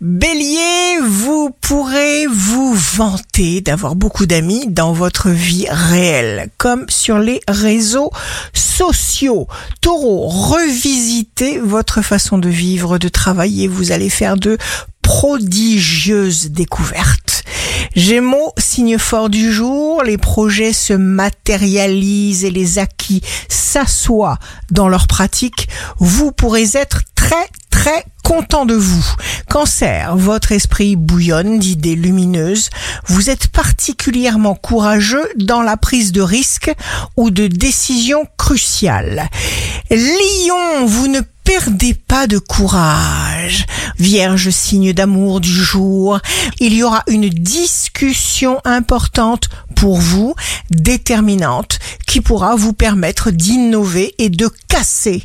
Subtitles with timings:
[0.00, 7.40] Bélier, vous pourrez vous vanter d'avoir beaucoup d'amis dans votre vie réelle, comme sur les
[7.48, 8.12] réseaux
[8.54, 9.48] sociaux.
[9.80, 13.66] Taureau, revisitez votre façon de vivre, de travailler.
[13.66, 14.56] Vous allez faire de
[15.02, 17.42] prodigieuses découvertes.
[17.96, 24.38] Gémeaux, signe fort du jour, les projets se matérialisent et les acquis s'assoient
[24.70, 25.68] dans leur pratique.
[25.98, 27.48] Vous pourrez être très
[27.78, 29.06] très content de vous.
[29.48, 32.70] Cancer, votre esprit bouillonne d'idées lumineuses.
[33.06, 36.74] Vous êtes particulièrement courageux dans la prise de risques
[37.16, 39.28] ou de décisions cruciales.
[39.92, 43.64] Lion, vous ne perdez pas de courage.
[43.96, 46.18] Vierge, signe d'amour du jour,
[46.58, 50.34] il y aura une discussion importante pour vous,
[50.70, 55.24] déterminante, qui pourra vous permettre d'innover et de casser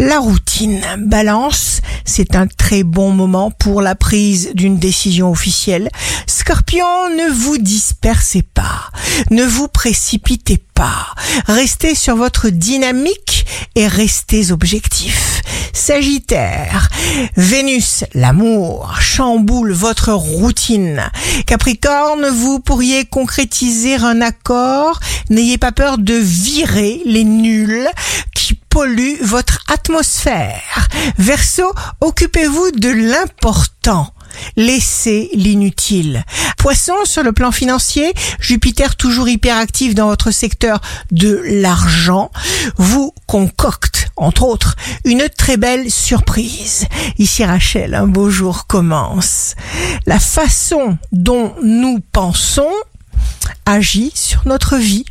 [0.00, 0.80] la routine.
[0.98, 5.90] Balance, c'est un très bon moment pour la prise d'une décision officielle.
[6.26, 8.90] Scorpion, ne vous dispersez pas,
[9.30, 11.14] ne vous précipitez pas,
[11.46, 15.42] restez sur votre dynamique et restez objectif.
[15.72, 16.88] Sagittaire,
[17.36, 21.02] Vénus, l'amour, chamboule votre routine.
[21.46, 25.00] Capricorne, vous pourriez concrétiser un accord.
[25.28, 27.88] N'ayez pas peur de virer les nuls
[28.70, 30.88] qui polluent votre atmosphère.
[31.18, 34.12] Verseau, occupez-vous de l'important.
[34.56, 36.24] Laissez l'inutile.
[36.56, 42.30] Poisson, sur le plan financier, Jupiter toujours hyperactif dans votre secteur de l'argent,
[42.76, 46.86] vous concocte, entre autres, une très belle surprise.
[47.18, 49.54] Ici Rachel, un beau jour commence.
[50.06, 52.72] La façon dont nous pensons
[53.66, 55.04] agit sur notre vie.